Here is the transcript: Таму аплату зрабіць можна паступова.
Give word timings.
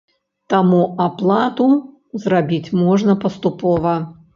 Таму 0.53 0.79
аплату 1.05 1.69
зрабіць 2.27 2.75
можна 2.85 3.23
паступова. 3.25 3.99